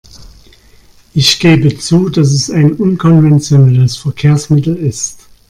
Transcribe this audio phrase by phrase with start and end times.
[1.13, 5.27] Ich gebe zu, dass es ein unkonventionelles Verkehrsmittel ist.